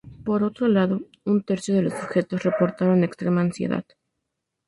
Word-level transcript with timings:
Por 0.25 0.41
otro 0.43 0.67
lado, 0.67 1.01
un 1.25 1.43
tercio 1.43 1.75
de 1.75 1.83
los 1.83 1.93
sujetos 1.93 2.41
reportaron 2.41 3.03
extrema 3.03 3.41
ansiedad. 3.41 3.85